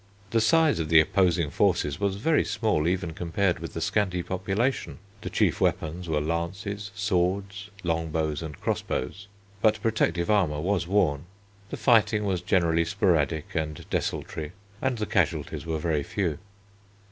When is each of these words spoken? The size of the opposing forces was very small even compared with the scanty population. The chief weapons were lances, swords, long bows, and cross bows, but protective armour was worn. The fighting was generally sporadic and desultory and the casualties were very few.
The 0.31 0.41
size 0.41 0.79
of 0.79 0.89
the 0.89 0.99
opposing 0.99 1.51
forces 1.51 1.99
was 1.99 2.15
very 2.15 2.43
small 2.43 2.87
even 2.87 3.13
compared 3.13 3.59
with 3.59 3.75
the 3.75 3.81
scanty 3.81 4.23
population. 4.23 4.97
The 5.21 5.29
chief 5.29 5.61
weapons 5.61 6.09
were 6.09 6.19
lances, 6.19 6.89
swords, 6.95 7.69
long 7.83 8.09
bows, 8.09 8.41
and 8.41 8.59
cross 8.59 8.81
bows, 8.81 9.27
but 9.61 9.79
protective 9.83 10.31
armour 10.31 10.59
was 10.59 10.87
worn. 10.87 11.25
The 11.69 11.77
fighting 11.77 12.25
was 12.25 12.41
generally 12.41 12.83
sporadic 12.83 13.53
and 13.53 13.87
desultory 13.91 14.53
and 14.81 14.97
the 14.97 15.05
casualties 15.05 15.67
were 15.67 15.77
very 15.77 16.01
few. 16.01 16.39